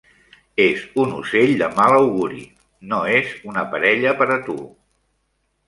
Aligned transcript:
És 0.63 0.79
un 1.03 1.11
ocell 1.17 1.53
de 1.59 1.67
mal 1.75 1.97
auguri, 1.99 2.41
no 2.93 3.03
és 3.19 3.37
una 3.53 3.67
parella 3.75 4.15
per 4.23 4.31
a 4.39 4.39
tu. 4.51 4.59